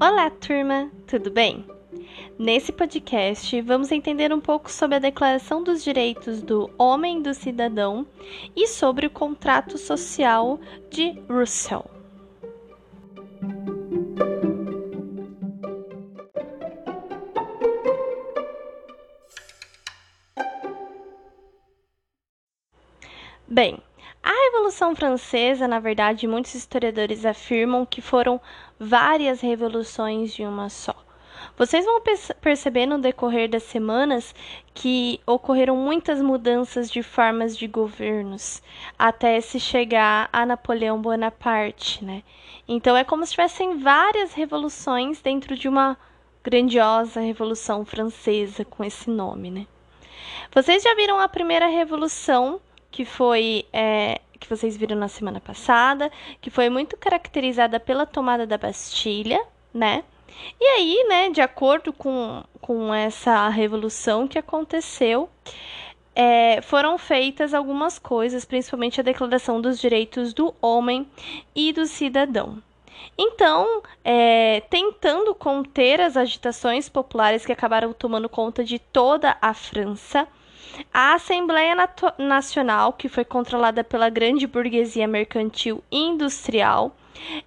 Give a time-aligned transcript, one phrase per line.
[0.00, 1.64] Olá, turma, tudo bem?
[2.36, 7.32] Nesse podcast, vamos entender um pouco sobre a Declaração dos Direitos do Homem e do
[7.32, 8.04] Cidadão
[8.56, 10.58] e sobre o contrato social
[10.90, 11.88] de Russell.
[23.46, 23.80] Bem,
[24.24, 28.40] a Revolução Francesa, na verdade, muitos historiadores afirmam que foram
[28.80, 30.96] várias revoluções de uma só.
[31.58, 32.00] Vocês vão
[32.40, 34.34] perceber no decorrer das semanas
[34.72, 38.62] que ocorreram muitas mudanças de formas de governos
[38.98, 42.22] até se chegar a Napoleão Bonaparte, né?
[42.66, 45.98] Então é como se tivessem várias revoluções dentro de uma
[46.42, 49.66] grandiosa Revolução Francesa com esse nome, né?
[50.50, 52.58] Vocês já viram a primeira revolução
[52.94, 58.46] que foi é, que vocês viram na semana passada, que foi muito caracterizada pela tomada
[58.46, 60.04] da Bastilha, né?
[60.60, 65.28] E aí, né, de acordo com, com essa revolução que aconteceu,
[66.14, 71.04] é, foram feitas algumas coisas, principalmente a Declaração dos Direitos do Homem
[71.52, 72.62] e do Cidadão.
[73.18, 80.28] Então, é, tentando conter as agitações populares que acabaram tomando conta de toda a França,
[80.92, 81.74] a Assembleia
[82.18, 86.96] Nacional, que foi controlada pela grande burguesia mercantil e industrial,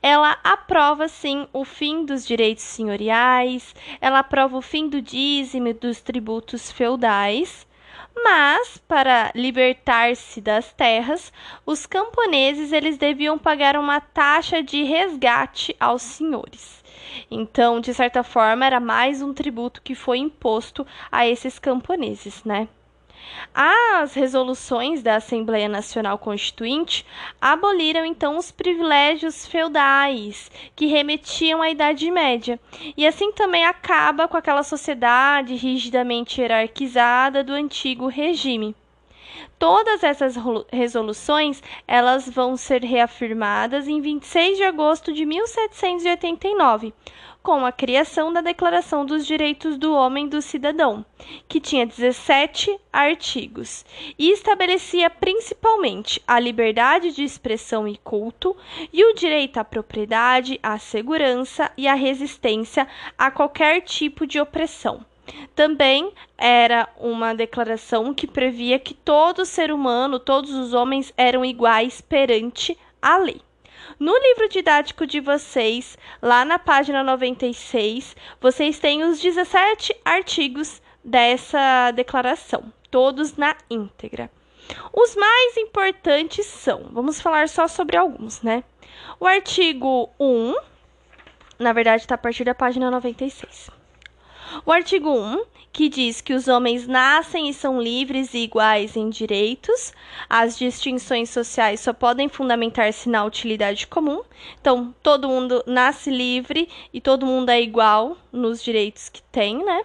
[0.01, 5.73] ela aprova sim o fim dos direitos senhoriais, ela aprova o fim do dízimo e
[5.73, 7.67] dos tributos feudais,
[8.23, 11.31] mas para libertar-se das terras,
[11.65, 16.83] os camponeses eles deviam pagar uma taxa de resgate aos senhores.
[17.29, 22.67] Então, de certa forma, era mais um tributo que foi imposto a esses camponeses, né?
[23.53, 27.05] As resoluções da Assembleia Nacional Constituinte
[27.41, 32.59] aboliram então os privilégios feudais que remetiam à Idade Média,
[32.95, 38.75] e assim também acaba com aquela sociedade rigidamente hierarquizada do antigo regime.
[39.59, 40.35] Todas essas
[40.71, 46.93] resoluções, elas vão ser reafirmadas em 26 de agosto de 1789,
[47.47, 51.05] com a criação da Declaração dos Direitos do Homem e do Cidadão,
[51.47, 53.85] que tinha 17 artigos
[54.19, 58.53] e estabelecia principalmente a liberdade de expressão e culto
[58.91, 62.85] e o direito à propriedade, à segurança e à resistência
[63.17, 65.05] a qualquer tipo de opressão.
[65.55, 72.01] Também era uma declaração que previa que todo ser humano, todos os homens eram iguais
[72.01, 73.46] perante a lei.
[73.99, 81.91] No livro didático de vocês, lá na página 96, vocês têm os 17 artigos dessa
[81.91, 84.29] declaração, todos na íntegra.
[84.93, 88.63] Os mais importantes são, vamos falar só sobre alguns, né?
[89.19, 90.55] O artigo 1,
[91.57, 93.69] na verdade, está a partir da página 96.
[94.65, 95.45] O artigo 1,
[95.77, 99.93] que diz que os homens nascem e são livres e iguais em direitos,
[100.27, 104.23] as distinções sociais só podem fundamentar-se na utilidade comum.
[104.59, 109.83] Então, todo mundo nasce livre e todo mundo é igual nos direitos que tem, né?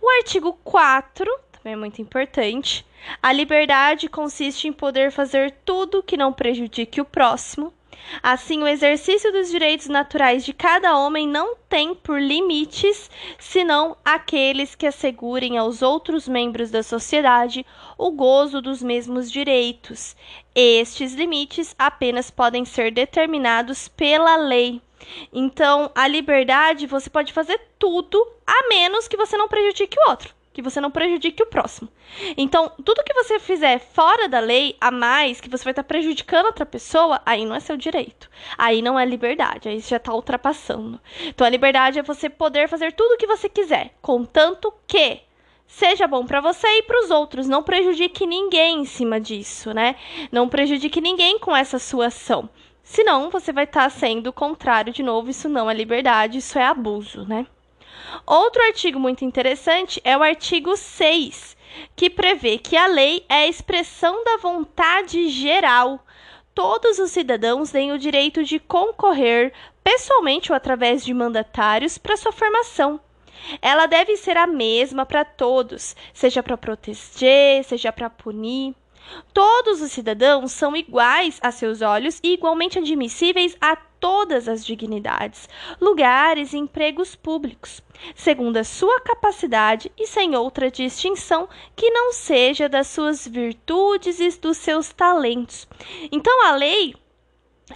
[0.00, 2.82] O artigo 4, também é muito importante.
[3.22, 7.70] A liberdade consiste em poder fazer tudo que não prejudique o próximo
[8.22, 14.74] Assim, o exercício dos direitos naturais de cada homem não tem por limites senão aqueles
[14.74, 17.64] que assegurem aos outros membros da sociedade
[17.96, 20.16] o gozo dos mesmos direitos.
[20.54, 24.80] Estes limites apenas podem ser determinados pela lei.
[25.32, 30.41] Então, a liberdade você pode fazer tudo a menos que você não prejudique o outro
[30.52, 31.88] que você não prejudique o próximo.
[32.36, 36.46] Então, tudo que você fizer fora da lei, a mais, que você vai estar prejudicando
[36.46, 38.28] outra pessoa, aí não é seu direito.
[38.58, 41.00] Aí não é liberdade, aí você já está ultrapassando.
[41.24, 45.20] Então, a liberdade é você poder fazer tudo o que você quiser, contanto que
[45.66, 47.48] seja bom para você e para os outros.
[47.48, 49.96] Não prejudique ninguém em cima disso, né?
[50.30, 52.48] Não prejudique ninguém com essa sua ação.
[52.82, 55.30] Senão, você vai estar sendo o contrário de novo.
[55.30, 57.46] Isso não é liberdade, isso é abuso, né?
[58.26, 61.56] Outro artigo muito interessante é o artigo 6,
[61.96, 66.04] que prevê que a lei é a expressão da vontade geral.
[66.54, 69.52] Todos os cidadãos têm o direito de concorrer,
[69.82, 73.00] pessoalmente ou através de mandatários, para sua formação.
[73.60, 78.74] Ela deve ser a mesma para todos, seja para proteger, seja para punir.
[79.32, 85.48] Todos os cidadãos são iguais a seus olhos e igualmente admissíveis a todas as dignidades,
[85.80, 87.80] lugares e empregos públicos,
[88.16, 94.28] segundo a sua capacidade e sem outra distinção que não seja das suas virtudes e
[94.40, 95.68] dos seus talentos.
[96.10, 96.96] Então a lei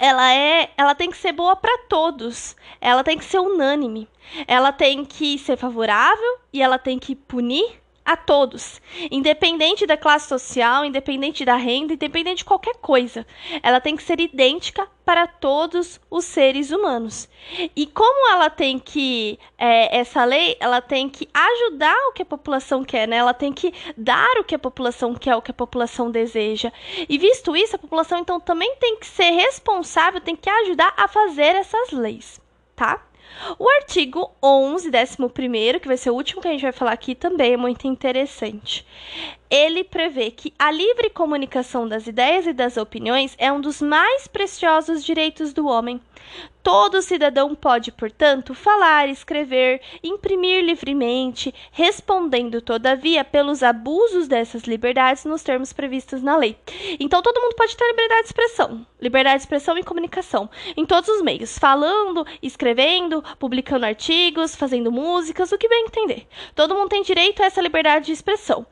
[0.01, 2.57] ela é, ela tem que ser boa para todos.
[2.81, 4.09] Ela tem que ser unânime.
[4.49, 8.81] Ela tem que ser favorável e ela tem que punir a todos,
[9.11, 13.27] independente da classe social, independente da renda, independente de qualquer coisa.
[13.61, 17.29] Ela tem que ser idêntica para todos os seres humanos.
[17.75, 22.27] E como ela tem que, é, essa lei, ela tem que ajudar o que a
[22.27, 23.17] população quer, né?
[23.17, 26.73] Ela tem que dar o que a população quer, o que a população deseja.
[27.09, 31.09] E visto isso, a população então também tem que ser responsável, tem que ajudar a
[31.09, 32.41] fazer essas leis,
[32.77, 33.03] tá?
[33.59, 37.15] O artigo 11, 11, que vai ser o último que a gente vai falar aqui,
[37.15, 38.87] também é muito interessante.
[39.49, 44.27] Ele prevê que a livre comunicação das ideias e das opiniões é um dos mais
[44.27, 46.01] preciosos direitos do homem.
[46.63, 55.45] Todo cidadão pode, portanto, falar, escrever, imprimir livremente, respondendo, todavia, pelos abusos dessas liberdades nos
[55.45, 56.59] termos previstos na lei.
[56.99, 61.09] Então, todo mundo pode ter liberdade de expressão, liberdade de expressão e comunicação, em todos
[61.09, 66.27] os meios, falando, escrevendo, publicando artigos, fazendo músicas, o que bem entender.
[66.57, 68.67] Todo mundo tem direito a essa liberdade de expressão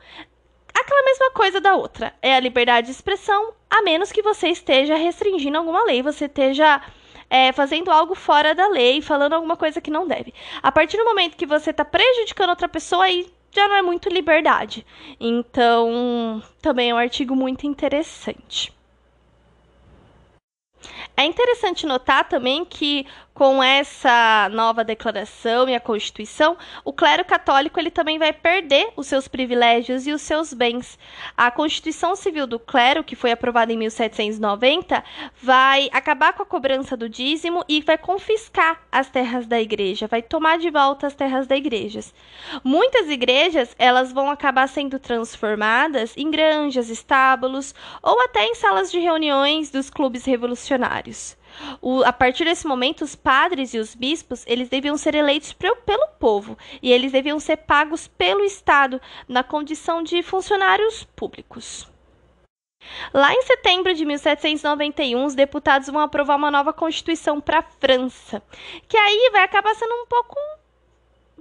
[0.79, 2.13] aquela mesma coisa da outra.
[2.21, 6.81] É a liberdade de expressão, a menos que você esteja restringindo alguma lei, você esteja
[7.29, 10.33] é, fazendo algo fora da lei, falando alguma coisa que não deve.
[10.61, 14.09] A partir do momento que você está prejudicando outra pessoa, aí já não é muito
[14.09, 14.85] liberdade.
[15.19, 18.73] Então, também é um artigo muito interessante.
[21.17, 27.77] É interessante notar também que com essa nova declaração e a Constituição, o clero católico
[27.77, 30.97] ele também vai perder os seus privilégios e os seus bens.
[31.35, 35.03] A Constituição Civil do Clero, que foi aprovada em 1790,
[35.43, 40.21] vai acabar com a cobrança do dízimo e vai confiscar as terras da igreja, vai
[40.21, 41.99] tomar de volta as terras da igreja.
[42.63, 48.99] Muitas igrejas, elas vão acabar sendo transformadas em granjas, estábulos ou até em salas de
[48.99, 51.35] reuniões dos clubes revolucionários.
[51.81, 55.75] O, a partir desse momento, os padres e os bispos eles deviam ser eleitos pelo,
[55.77, 61.87] pelo povo e eles deviam ser pagos pelo Estado na condição de funcionários públicos.
[63.13, 68.41] Lá em setembro de 1791, os deputados vão aprovar uma nova constituição para a França,
[68.87, 70.35] que aí vai acabar sendo um pouco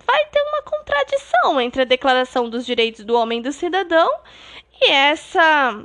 [0.06, 4.10] vai ter uma contradição entre a Declaração dos Direitos do Homem e do Cidadão
[4.80, 5.84] e essa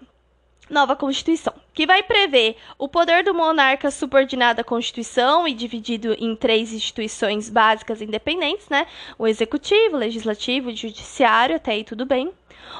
[0.69, 6.36] nova Constituição, que vai prever o poder do monarca subordinado à Constituição e dividido em
[6.36, 8.86] três instituições básicas independentes, né?
[9.18, 12.31] O executivo, o legislativo o judiciário, até aí tudo bem.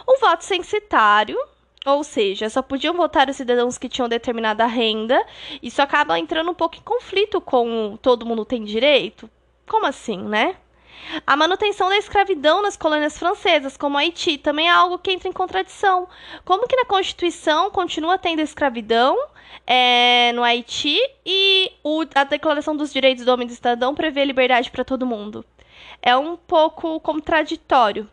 [0.06, 1.38] O voto censitário,
[1.86, 5.24] ou seja, só podiam votar os cidadãos que tinham determinada renda.
[5.62, 9.30] Isso acaba entrando um pouco em conflito com todo mundo tem direito.
[9.68, 10.56] Como assim, né?
[11.26, 15.34] A manutenção da escravidão nas colônias francesas, como Haiti, também é algo que entra em
[15.34, 16.08] contradição.
[16.46, 19.18] Como que na Constituição continua tendo escravidão
[19.66, 24.24] é, no Haiti e o, a Declaração dos Direitos do Homem e do Cidadão prevê
[24.24, 25.44] liberdade para todo mundo?
[26.02, 28.10] É um pouco contraditório.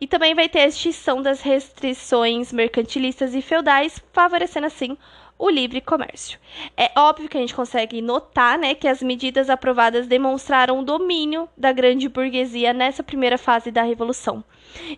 [0.00, 4.96] E também vai ter a extinção das restrições mercantilistas e feudais, favorecendo assim
[5.38, 6.38] o livre comércio.
[6.76, 11.48] É óbvio que a gente consegue notar né, que as medidas aprovadas demonstraram o domínio
[11.56, 14.44] da grande burguesia nessa primeira fase da Revolução.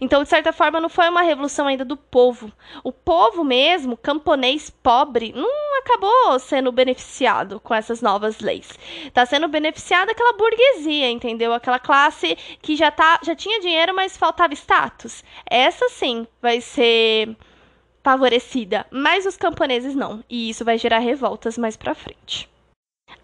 [0.01, 2.51] Então, de certa forma, não foi uma revolução ainda do povo.
[2.83, 8.79] O povo mesmo, camponês pobre, não acabou sendo beneficiado com essas novas leis.
[9.05, 11.53] Está sendo beneficiada aquela burguesia, entendeu?
[11.53, 15.23] Aquela classe que já, tá, já tinha dinheiro, mas faltava status.
[15.49, 17.37] Essa sim vai ser
[18.07, 22.49] favorecida, mas os camponeses não, e isso vai gerar revoltas mais para frente.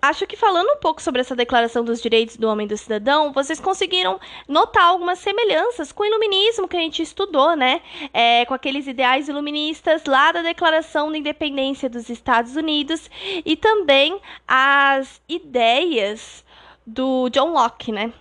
[0.01, 3.33] Acho que falando um pouco sobre essa declaração dos direitos do homem e do cidadão,
[3.33, 7.81] vocês conseguiram notar algumas semelhanças com o iluminismo que a gente estudou, né?
[8.13, 13.09] É, com aqueles ideais iluministas lá da Declaração da Independência dos Estados Unidos
[13.45, 16.45] e também as ideias
[16.85, 18.13] do John Locke, né?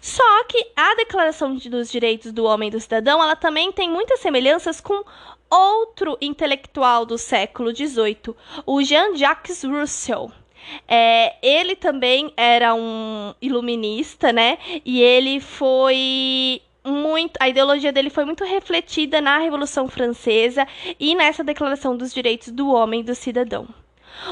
[0.00, 4.18] Só que a Declaração dos Direitos do Homem e do Cidadão, ela também tem muitas
[4.20, 5.04] semelhanças com
[5.50, 10.30] outro intelectual do século XVIII, o Jean-Jacques Rousseau.
[10.86, 14.58] É, ele também era um iluminista, né?
[14.84, 20.66] E ele foi muito, a ideologia dele foi muito refletida na Revolução Francesa
[20.98, 23.68] e nessa Declaração dos Direitos do Homem e do Cidadão.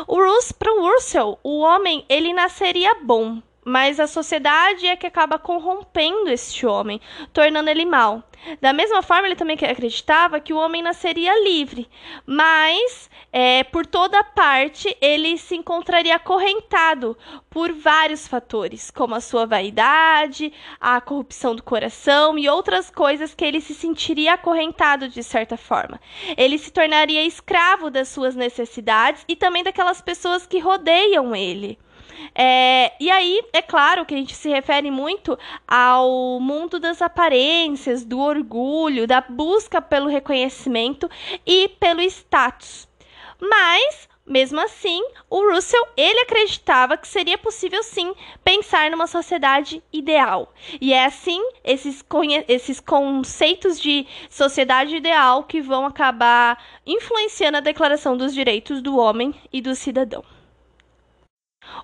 [0.06, 5.06] O Rus, para o Russell, o homem ele nasceria bom, mas a sociedade é que
[5.06, 7.00] acaba corrompendo este homem,
[7.32, 8.22] tornando ele mal.
[8.60, 11.88] Da mesma forma, ele também acreditava que o homem nasceria livre,
[12.24, 17.16] mas é, por toda parte ele se encontraria acorrentado
[17.50, 23.44] por vários fatores, como a sua vaidade, a corrupção do coração e outras coisas que
[23.44, 26.00] ele se sentiria acorrentado de certa forma.
[26.36, 31.78] Ele se tornaria escravo das suas necessidades e também daquelas pessoas que rodeiam ele.
[32.34, 38.04] É, e aí, é claro que a gente se refere muito ao mundo das aparências,
[38.04, 41.10] do orgulho, da busca pelo reconhecimento
[41.46, 42.88] e pelo status.
[43.40, 48.12] Mas mesmo assim, o Russell ele acreditava que seria possível sim
[48.44, 50.52] pensar numa sociedade ideal.
[50.80, 52.04] E é assim esses,
[52.46, 59.34] esses conceitos de sociedade ideal que vão acabar influenciando a Declaração dos Direitos do Homem
[59.50, 60.22] e do Cidadão.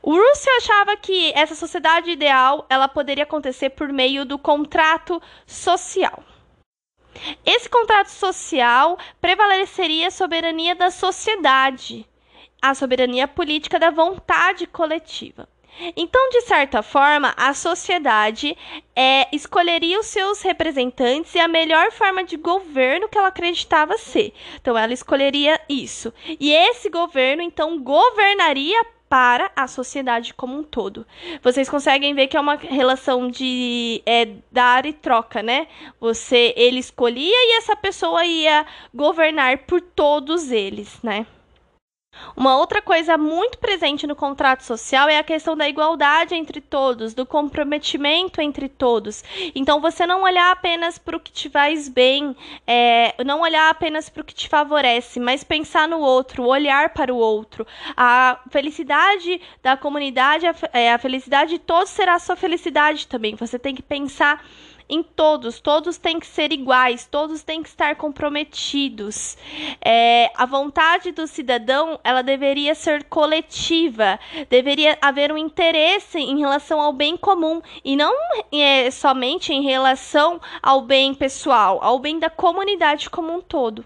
[0.03, 6.23] O Russell achava que essa sociedade ideal ela poderia acontecer por meio do contrato social.
[7.45, 12.07] Esse contrato social prevaleceria a soberania da sociedade,
[12.61, 15.49] a soberania política da vontade coletiva.
[15.97, 18.57] Então, de certa forma, a sociedade
[18.95, 24.33] é, escolheria os seus representantes e a melhor forma de governo que ela acreditava ser.
[24.61, 26.15] Então, ela escolheria isso.
[26.39, 31.07] E esse governo, então, governaria para a sociedade como um todo.
[31.41, 35.69] Vocês conseguem ver que é uma relação de é, dar e troca, né?
[36.01, 41.29] Você, ele escolhia e essa pessoa ia governar por todos eles, né?
[42.37, 47.15] Uma outra coisa muito presente no contrato social é a questão da igualdade entre todos,
[47.15, 49.23] do comprometimento entre todos.
[49.55, 54.09] Então, você não olhar apenas para o que te faz bem, é, não olhar apenas
[54.09, 57.67] para o que te favorece, mas pensar no outro, olhar para o outro.
[57.97, 63.35] A felicidade da comunidade, a, é, a felicidade de todos será a sua felicidade também.
[63.37, 64.45] Você tem que pensar
[64.89, 69.37] em todos, todos têm que ser iguais, todos têm que estar comprometidos.
[69.85, 76.81] É, a vontade do cidadão, ela deveria ser coletiva, deveria haver um interesse em relação
[76.81, 78.15] ao bem comum e não
[78.53, 83.85] é, somente em relação ao bem pessoal, ao bem da comunidade como um todo.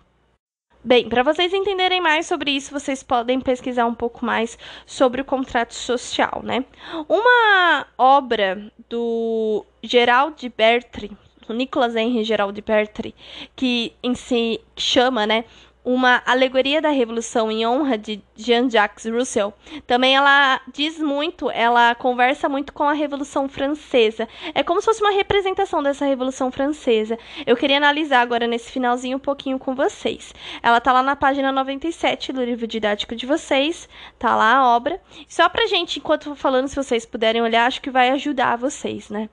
[0.85, 4.57] Bem, para vocês entenderem mais sobre isso, vocês podem pesquisar um pouco mais
[4.87, 6.65] sobre o contrato social, né?
[7.09, 11.11] Uma obra do Gerald Bertre,
[11.49, 13.15] Nicolas Henry Gerald Bertre,
[13.57, 15.45] que em si chama, né,
[15.89, 19.55] uma alegoria da revolução em honra de Jean-Jacques Rousseau.
[19.87, 24.29] Também ela diz muito, ela conversa muito com a Revolução Francesa.
[24.55, 27.19] É como se fosse uma representação dessa Revolução Francesa.
[27.47, 30.35] Eu queria analisar agora nesse finalzinho um pouquinho com vocês.
[30.63, 35.01] Ela tá lá na página 97 do livro didático de vocês, tá lá a obra.
[35.27, 39.09] Só pra gente, enquanto vou falando, se vocês puderem olhar, acho que vai ajudar vocês,
[39.09, 39.31] né?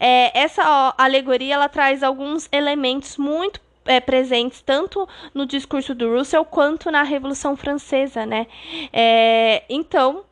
[0.00, 6.14] É, essa ó, alegoria, ela traz alguns elementos muito é, presentes tanto no discurso do
[6.14, 8.46] Russell quanto na Revolução Francesa, né?
[8.92, 10.24] É, então,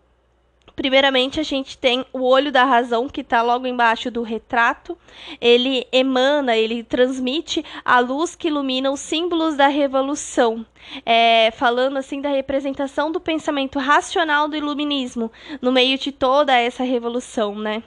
[0.77, 4.97] Primeiramente, a gente tem o olho da razão, que está logo embaixo do retrato.
[5.41, 10.67] Ele emana, ele transmite a luz que ilumina os símbolos da revolução.
[11.05, 16.85] É, falando assim da representação do pensamento racional do iluminismo no meio de toda essa
[16.85, 17.83] revolução, né?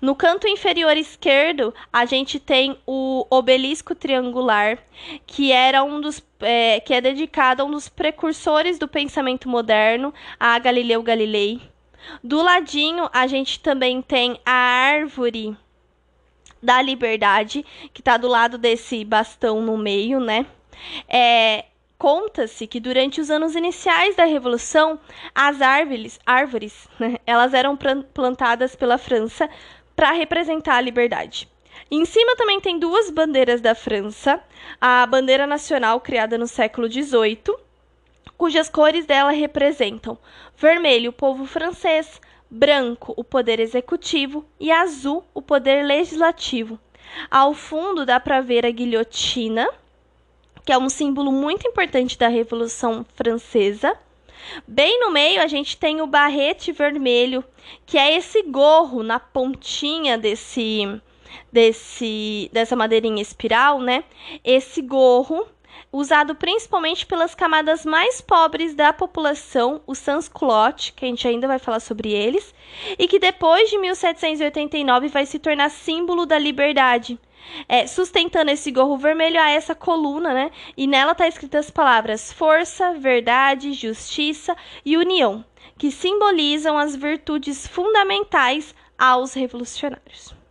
[0.00, 4.78] No canto inferior esquerdo, a gente tem o obelisco triangular,
[5.26, 10.12] que era um dos é, que é dedicado a um dos precursores do pensamento moderno,
[10.38, 11.73] a Galileu Galilei.
[12.22, 15.56] Do ladinho, a gente também tem a árvore
[16.62, 20.46] da liberdade, que está do lado desse bastão no meio, né?
[21.08, 21.66] É,
[22.04, 25.00] Conta-se que durante os anos iniciais da Revolução,
[25.34, 27.78] as árvores, árvores né, elas eram
[28.12, 29.48] plantadas pela França
[29.96, 31.48] para representar a liberdade.
[31.90, 34.38] Em cima também tem duas bandeiras da França,
[34.80, 37.63] a bandeira nacional criada no século XVIII
[38.36, 40.18] cujas cores dela representam
[40.56, 46.78] vermelho, o povo francês, branco, o poder executivo e azul, o poder legislativo.
[47.30, 49.68] Ao fundo dá para ver a guilhotina,
[50.64, 53.96] que é um símbolo muito importante da Revolução Francesa.
[54.66, 57.44] Bem no meio a gente tem o barrete vermelho,
[57.86, 61.00] que é esse gorro na pontinha desse
[61.52, 64.04] desse dessa madeirinha espiral, né?
[64.44, 65.46] Esse gorro
[65.92, 71.58] usado principalmente pelas camadas mais pobres da população, o sans-culotte, que a gente ainda vai
[71.58, 72.54] falar sobre eles,
[72.98, 77.18] e que depois de 1789 vai se tornar símbolo da liberdade.
[77.68, 80.50] É, sustentando esse gorro vermelho a essa coluna, né?
[80.76, 85.44] E nela tá escritas as palavras força, verdade, justiça e união,
[85.76, 90.43] que simbolizam as virtudes fundamentais aos revolucionários.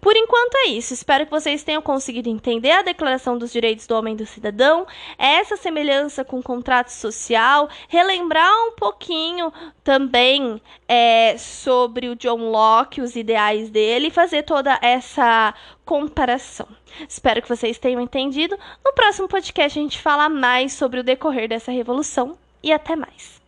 [0.00, 0.94] Por enquanto é isso.
[0.94, 4.86] Espero que vocês tenham conseguido entender a Declaração dos Direitos do Homem e do Cidadão,
[5.18, 9.52] essa semelhança com o contrato social, relembrar um pouquinho
[9.84, 16.68] também é, sobre o John Locke, os ideais dele, e fazer toda essa comparação.
[17.08, 18.58] Espero que vocês tenham entendido.
[18.84, 23.40] No próximo podcast a gente fala mais sobre o decorrer dessa revolução e até mais.